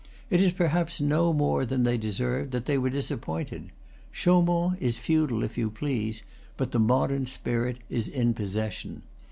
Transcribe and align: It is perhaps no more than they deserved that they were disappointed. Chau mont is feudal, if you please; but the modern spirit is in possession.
It 0.31 0.41
is 0.41 0.51
perhaps 0.51 0.99
no 0.99 1.31
more 1.31 1.63
than 1.63 1.83
they 1.83 1.95
deserved 1.95 2.53
that 2.53 2.65
they 2.65 2.75
were 2.75 2.89
disappointed. 2.89 3.69
Chau 4.11 4.41
mont 4.41 4.75
is 4.81 4.97
feudal, 4.97 5.43
if 5.43 5.59
you 5.59 5.69
please; 5.69 6.23
but 6.57 6.71
the 6.71 6.79
modern 6.79 7.27
spirit 7.27 7.77
is 7.87 8.07
in 8.07 8.33
possession. 8.33 9.03